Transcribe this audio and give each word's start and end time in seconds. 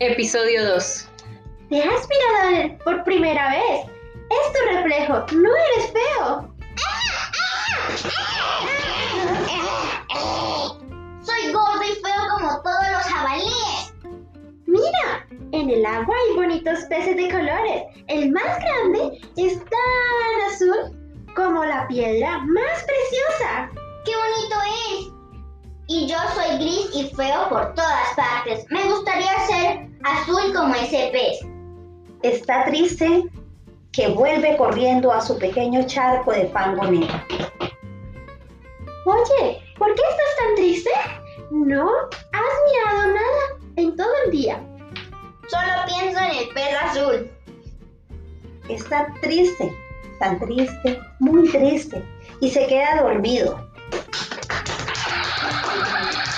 Episodio 0.00 0.64
2. 0.74 1.08
¿Te 1.70 1.82
has 1.82 2.08
mirado 2.08 2.78
por 2.84 3.02
primera 3.02 3.50
vez? 3.50 3.90
Es 4.30 4.52
tu 4.52 4.76
reflejo, 4.76 5.26
no 5.32 5.50
eres 5.56 5.92
feo. 5.92 6.54
Soy 11.20 11.52
gordo 11.52 11.82
y 11.82 12.00
feo 12.00 12.28
como 12.30 12.62
todos 12.62 12.90
los 12.92 13.02
jabalíes. 13.02 13.94
Mira, 14.66 15.26
en 15.50 15.68
el 15.68 15.84
agua 15.84 16.14
hay 16.14 16.36
bonitos 16.36 16.78
peces 16.88 17.16
de 17.16 17.28
colores. 17.32 17.82
El 18.06 18.30
más 18.30 18.56
grande 18.60 19.20
es 19.36 19.58
tan 19.58 20.52
azul 20.52 20.96
como 21.34 21.64
la 21.64 21.88
piedra 21.88 22.38
más 22.38 22.84
preciosa. 22.84 23.68
¡Qué 24.04 24.12
bonito 24.14 24.56
es! 24.92 25.18
Y 25.88 26.06
yo 26.06 26.18
soy 26.36 26.58
gris 26.58 26.88
y 26.94 27.10
feo 27.16 27.48
por 27.48 27.74
todas 27.74 28.14
partes. 28.14 28.64
Me 28.70 28.84
gustaría 28.84 29.40
ser 29.48 29.87
azul 30.08 30.52
como 30.54 30.74
ese 30.74 31.10
pez. 31.12 31.38
Está 32.22 32.64
triste 32.64 33.24
que 33.92 34.08
vuelve 34.08 34.56
corriendo 34.56 35.12
a 35.12 35.20
su 35.20 35.38
pequeño 35.38 35.86
charco 35.86 36.32
de 36.32 36.48
fango 36.48 36.84
negro. 36.84 37.22
Oye, 39.04 39.62
¿por 39.78 39.94
qué 39.94 40.02
estás 40.10 40.36
tan 40.38 40.54
triste? 40.56 40.90
No 41.50 41.88
has 42.32 42.54
mirado 42.66 43.14
nada 43.14 43.42
en 43.76 43.96
todo 43.96 44.12
el 44.24 44.30
día. 44.30 44.62
Solo 45.48 45.72
pienso 45.86 46.18
en 46.20 46.36
el 46.36 46.48
pez 46.54 46.74
azul. 46.82 47.30
Está 48.68 49.12
triste, 49.22 49.74
tan 50.18 50.38
triste, 50.40 51.00
muy 51.20 51.50
triste, 51.50 52.04
y 52.40 52.50
se 52.50 52.66
queda 52.66 53.02
dormido. 53.02 53.58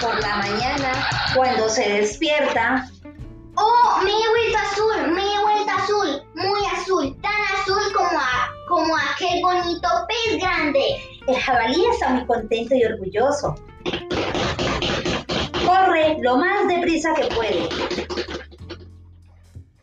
Por 0.00 0.20
la 0.20 0.36
mañana, 0.36 1.08
cuando 1.34 1.68
se 1.68 1.88
despierta, 1.88 2.88
¡Oh! 3.64 4.00
Me 4.02 4.10
he 4.10 4.28
vuelto 4.28 4.58
azul, 4.58 5.12
me 5.14 5.22
he 5.22 5.38
vuelto 5.40 5.70
azul, 5.72 6.22
muy 6.34 6.60
azul, 6.74 7.16
tan 7.22 7.40
azul 7.60 7.92
como, 7.94 8.18
a- 8.18 8.50
como 8.68 8.96
aquel 8.96 9.40
bonito 9.42 9.88
pez 10.08 10.40
grande. 10.40 10.84
el 11.28 11.36
jabalí 11.36 11.84
está 11.92 12.08
muy 12.10 12.26
contento 12.26 12.74
y 12.74 12.84
orgulloso. 12.84 13.54
Corre 15.64 16.16
lo 16.20 16.36
más 16.38 16.66
deprisa 16.66 17.14
que 17.14 17.26
puede. 17.34 17.68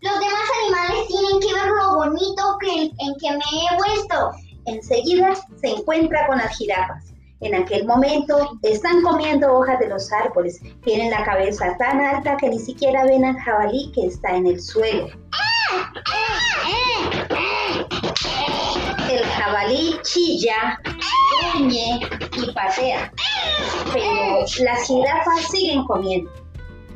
Los 0.00 0.14
demás 0.20 0.48
animales 0.64 1.06
tienen 1.08 1.40
que 1.40 1.54
ver 1.54 1.66
lo 1.80 1.94
bonito 1.96 2.56
que, 2.60 2.82
en 2.84 3.14
que 3.20 3.30
me 3.30 3.36
he 3.38 3.76
vuelto. 3.76 4.32
Enseguida 4.66 5.34
se 5.60 5.68
encuentra 5.68 6.26
con 6.26 6.38
las 6.38 6.56
jirafas. 6.56 7.04
En 7.40 7.54
aquel 7.54 7.86
momento 7.86 8.58
están 8.62 9.00
comiendo 9.02 9.52
hojas 9.52 9.78
de 9.78 9.88
los 9.88 10.12
árboles. 10.12 10.60
Tienen 10.82 11.10
la 11.10 11.24
cabeza 11.24 11.76
tan 11.78 12.00
alta 12.00 12.36
que 12.36 12.48
ni 12.48 12.58
siquiera 12.58 13.04
ven 13.04 13.24
al 13.24 13.38
jabalí 13.38 13.92
que 13.94 14.06
está 14.06 14.34
en 14.34 14.48
el 14.48 14.60
suelo. 14.60 15.06
El 19.08 19.24
jabalí 19.24 19.96
chilla, 20.02 20.80
gruñe 21.52 22.00
y 22.36 22.52
patea. 22.52 23.12
Pero 23.92 24.40
las 24.64 24.86
jirafas 24.86 25.42
siguen 25.50 25.84
comiendo. 25.84 26.30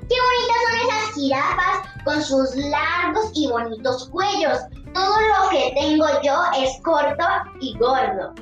¡Qué 0.08 0.16
bonitas 0.20 0.56
son 0.66 0.88
esas 0.88 1.14
jirafas 1.14 2.04
con 2.04 2.22
sus 2.22 2.56
largos 2.56 3.30
y 3.34 3.46
bonitos 3.46 4.08
cuellos! 4.08 4.58
Todo 4.92 5.16
lo 5.20 5.48
que 5.50 5.72
tengo 5.80 6.04
yo 6.22 6.42
es 6.58 6.82
corto 6.82 7.24
y 7.60 7.78
gordo. 7.78 8.34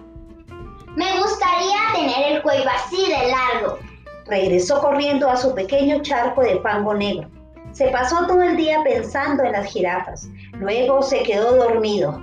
Me 0.96 1.20
gustaría 1.20 1.78
tener 1.94 2.33
el 2.33 2.42
cuello 2.42 2.69
así 2.69 3.06
de 3.06 3.30
largo. 3.30 3.78
Regresó 4.27 4.80
corriendo 4.80 5.28
a 5.28 5.36
su 5.36 5.55
pequeño 5.55 6.02
charco 6.02 6.42
de 6.42 6.60
fango 6.60 6.94
negro. 6.94 7.28
Se 7.72 7.88
pasó 7.88 8.27
todo 8.27 8.42
el 8.42 8.56
día 8.56 8.82
pensando 8.82 9.44
en 9.44 9.53
las 9.53 9.66
jirafas. 9.66 10.28
Luego 10.54 11.03
se 11.03 11.22
quedó 11.22 11.56
dormido. 11.56 12.20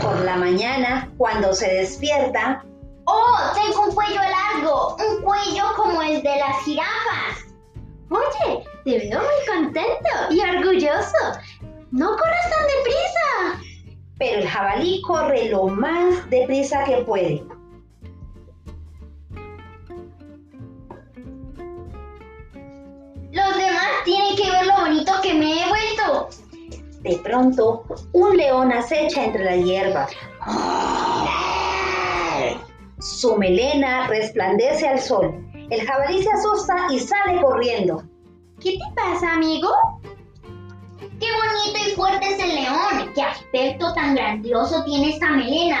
Por 0.00 0.20
la 0.20 0.36
mañana, 0.36 1.10
cuando 1.18 1.52
se 1.52 1.68
despierta, 1.72 2.64
¡Oh! 3.04 3.38
Tengo 3.54 3.84
un 3.84 3.94
cuello 3.94 4.20
largo, 4.20 4.96
un 4.96 5.22
cuello 5.22 5.64
como 5.76 6.02
el 6.02 6.22
de 6.22 6.36
las 6.38 6.64
jirafas. 6.64 7.46
Oye, 8.10 8.64
te 8.84 8.98
veo 8.98 9.20
muy 9.20 9.46
contento 9.54 10.10
y 10.30 10.40
orgulloso. 10.40 11.38
No 11.92 12.16
corras 12.16 12.50
el 14.36 14.46
jabalí 14.46 15.00
corre 15.02 15.48
lo 15.48 15.66
más 15.68 16.28
deprisa 16.30 16.84
que 16.84 16.96
puede. 16.98 17.42
Los 23.32 23.56
demás 23.56 23.88
tienen 24.04 24.36
que 24.36 24.50
ver 24.50 24.66
lo 24.66 24.76
bonito 24.80 25.12
que 25.22 25.34
me 25.34 25.52
he 25.52 25.68
vuelto. 25.68 26.28
De 27.00 27.16
pronto, 27.18 27.84
un 28.12 28.36
león 28.36 28.72
acecha 28.72 29.24
entre 29.24 29.44
la 29.44 29.56
hierba. 29.56 30.06
Su 32.98 33.36
melena 33.36 34.06
resplandece 34.08 34.88
al 34.88 35.00
sol. 35.00 35.46
El 35.70 35.86
jabalí 35.86 36.22
se 36.22 36.30
asusta 36.30 36.86
y 36.90 36.98
sale 36.98 37.40
corriendo. 37.40 38.02
¿Qué 38.60 38.72
te 38.72 38.94
pasa, 38.94 39.32
amigo? 39.32 39.68
¡Qué 41.26 41.32
bonito 41.32 41.88
y 41.88 41.94
fuerte 41.96 42.24
es 42.24 42.38
el 42.38 42.54
león! 42.54 43.12
¡Qué 43.12 43.22
aspecto 43.22 43.92
tan 43.94 44.14
grandioso 44.14 44.84
tiene 44.84 45.10
esta 45.10 45.30
melena! 45.30 45.78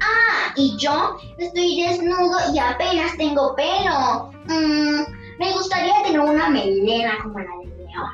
¡Ah! 0.00 0.52
Y 0.54 0.76
yo 0.76 1.16
estoy 1.36 1.82
desnudo 1.82 2.36
y 2.54 2.58
apenas 2.60 3.16
tengo 3.16 3.56
pelo. 3.56 4.30
Mm, 4.46 5.02
me 5.40 5.52
gustaría 5.52 5.94
tener 6.04 6.20
una 6.20 6.48
melena 6.48 7.18
como 7.24 7.40
la 7.40 7.56
del 7.58 7.76
león. 7.76 8.10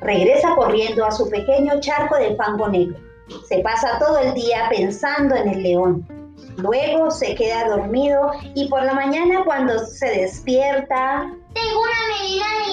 Regresa 0.00 0.54
corriendo 0.54 1.04
a 1.04 1.12
su 1.12 1.28
pequeño 1.28 1.78
charco 1.80 2.16
de 2.16 2.34
fango 2.36 2.68
negro. 2.68 2.98
Se 3.46 3.58
pasa 3.58 3.98
todo 3.98 4.18
el 4.18 4.32
día 4.32 4.66
pensando 4.70 5.34
en 5.34 5.48
el 5.48 5.62
león. 5.62 6.08
Luego 6.56 7.10
se 7.10 7.34
queda 7.34 7.68
dormido 7.68 8.32
y 8.54 8.66
por 8.68 8.82
la 8.82 8.94
mañana 8.94 9.44
cuando 9.44 9.78
se 9.80 10.06
despierta, 10.06 11.30
¡Tengo 11.52 11.80
una 11.82 11.92
melena 12.08 12.46
de! 12.66 12.67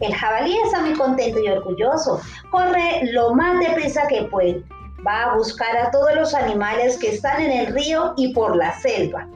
El 0.00 0.14
jabalí 0.14 0.56
está 0.64 0.80
muy 0.80 0.94
contento 0.94 1.38
y 1.40 1.48
orgulloso. 1.48 2.20
Corre 2.50 3.02
lo 3.12 3.34
más 3.34 3.60
deprisa 3.60 4.06
que 4.08 4.22
puede. 4.24 4.64
Va 5.06 5.24
a 5.24 5.36
buscar 5.36 5.76
a 5.76 5.90
todos 5.90 6.14
los 6.14 6.32
animales 6.34 6.96
que 6.98 7.10
están 7.10 7.42
en 7.42 7.50
el 7.52 7.74
río 7.74 8.14
y 8.16 8.32
por 8.32 8.56
la 8.56 8.72
selva. 8.80 9.28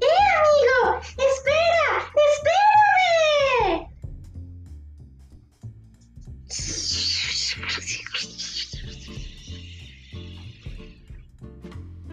¡Eh, 0.00 0.06
amigo! 0.40 0.98
¡Espera! 1.18 2.08
¡Espérame! 2.32 3.92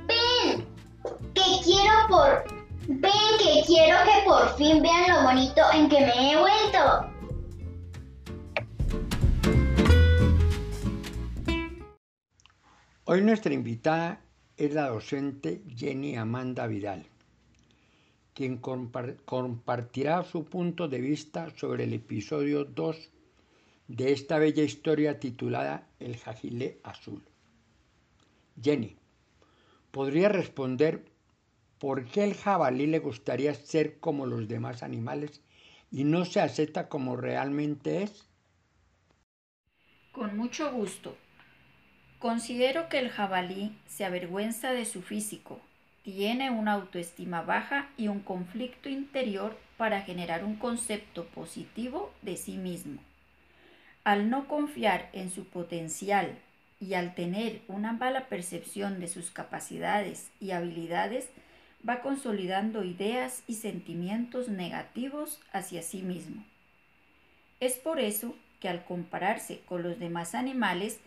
¡Ven! 0.06 0.68
Que 1.34 1.62
quiero 1.64 1.94
por... 2.10 2.44
Ven 2.90 3.38
que 3.38 3.64
quiero 3.66 3.98
que 4.04 4.24
por 4.26 4.56
fin 4.58 4.82
vean 4.82 5.08
lo 5.08 5.24
bonito 5.24 5.62
en 5.74 5.88
que 5.88 6.02
me 6.02 6.34
he 6.34 6.38
vuelto. 6.38 7.19
Hoy 13.12 13.24
nuestra 13.24 13.56
invitada 13.56 14.22
es 14.56 14.72
la 14.76 14.90
docente 14.90 15.64
Jenny 15.76 16.16
Amanda 16.16 16.68
Vidal, 16.68 17.08
quien 18.36 18.62
compar- 18.62 19.18
compartirá 19.26 20.24
su 20.24 20.46
punto 20.46 20.88
de 20.88 21.02
vista 21.02 21.50
sobre 21.58 21.86
el 21.86 21.94
episodio 21.94 22.66
2 22.66 23.10
de 23.88 24.12
esta 24.12 24.38
bella 24.38 24.62
historia 24.62 25.20
titulada 25.20 25.88
El 26.00 26.18
Jajilé 26.18 26.82
Azul. 26.84 27.24
Jenny, 28.62 28.96
¿podría 29.90 30.30
responder 30.30 31.04
por 31.80 32.06
qué 32.06 32.24
el 32.24 32.36
jabalí 32.36 32.86
le 32.86 33.00
gustaría 33.00 33.56
ser 33.56 34.00
como 34.00 34.28
los 34.28 34.48
demás 34.48 34.84
animales 34.84 35.42
y 35.90 36.04
no 36.04 36.26
se 36.26 36.42
acepta 36.42 36.90
como 36.90 37.16
realmente 37.16 38.04
es? 38.04 38.30
Con 40.12 40.38
mucho 40.38 40.72
gusto. 40.72 41.16
Considero 42.20 42.90
que 42.90 43.00
el 43.00 43.10
jabalí 43.10 43.74
se 43.88 44.04
avergüenza 44.04 44.74
de 44.74 44.84
su 44.84 45.02
físico, 45.02 45.62
tiene 46.04 46.52
una 46.52 46.74
autoestima 46.74 47.42
baja 47.42 47.88
y 47.96 48.10
un 48.10 48.20
conflicto 48.20 48.90
interior 48.90 49.58
para 49.78 50.02
generar 50.02 50.44
un 50.44 50.58
concepto 50.58 51.26
positivo 51.28 52.12
de 52.22 52.36
sí 52.36 52.58
mismo. 52.58 53.00
Al 54.04 54.30
no 54.30 54.50
confiar 54.50 55.10
en 55.14 55.32
su 55.32 55.46
potencial 55.46 56.38
y 56.82 56.94
al 56.96 57.16
tener 57.16 57.62
una 57.70 57.94
mala 57.94 58.28
percepción 58.28 59.00
de 59.00 59.08
sus 59.08 59.32
capacidades 59.32 60.30
y 60.42 60.52
habilidades, 60.52 61.30
va 61.88 62.02
consolidando 62.02 62.84
ideas 62.84 63.44
y 63.48 63.54
sentimientos 63.54 64.50
negativos 64.50 65.40
hacia 65.54 65.82
sí 65.82 66.02
mismo. 66.02 66.44
Es 67.62 67.78
por 67.78 68.02
eso 68.02 68.36
que 68.60 68.68
al 68.68 68.84
compararse 68.84 69.62
con 69.66 69.84
los 69.84 70.00
demás 70.00 70.36
animales, 70.36 71.00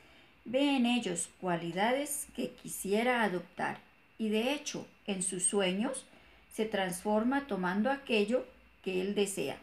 ve 0.45 0.77
en 0.77 0.87
ellos 0.87 1.29
cualidades 1.41 2.27
que 2.35 2.51
quisiera 2.51 3.23
adoptar 3.23 3.79
y 4.19 4.29
de 4.29 4.53
hecho 4.55 4.87
en 5.07 5.23
sus 5.23 5.45
sueños 5.45 6.05
se 6.53 6.67
transforma 6.67 7.47
tomando 7.47 7.91
aquello 7.91 8.45
que 8.83 9.01
él 9.01 9.15
desea. 9.15 9.59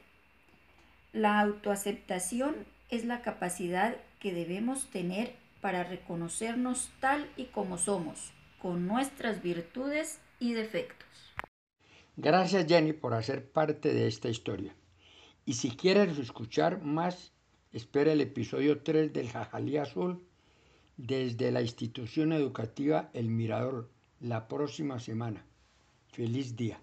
La 1.14 1.40
autoaceptación 1.40 2.56
es 2.90 3.06
la 3.06 3.22
capacidad 3.22 3.96
que 4.20 4.34
debemos 4.34 4.90
tener 4.90 5.34
para 5.62 5.84
reconocernos 5.84 6.90
tal 7.00 7.30
y 7.36 7.46
como 7.46 7.78
somos, 7.78 8.32
con 8.62 8.88
nuestras 8.88 9.42
virtudes 9.42 10.20
y 10.40 10.54
defectos. 10.54 11.08
Gracias 12.16 12.66
Jenny 12.68 12.94
por 12.94 13.14
hacer 13.14 13.50
parte 13.50 13.94
de 13.94 14.08
esta 14.08 14.30
historia. 14.30 14.74
Y 15.46 15.54
si 15.54 15.72
quieres 15.72 16.18
escuchar 16.18 16.82
más, 16.82 17.34
espera 17.72 18.12
el 18.12 18.22
episodio 18.22 18.82
3 18.82 19.14
del 19.14 19.30
Jajalí 19.30 19.78
Azul 19.78 20.29
desde 21.00 21.50
la 21.50 21.62
institución 21.62 22.34
educativa 22.34 23.10
El 23.14 23.30
Mirador 23.30 23.90
la 24.20 24.50
próxima 24.50 25.00
semana. 25.00 25.46
Feliz 26.12 26.58
día. 26.58 26.82